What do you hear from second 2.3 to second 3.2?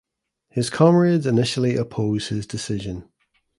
decision.